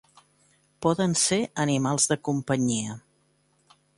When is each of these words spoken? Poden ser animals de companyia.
Poden 0.85 1.13
ser 1.25 1.39
animals 1.65 2.09
de 2.13 2.19
companyia. 2.31 2.99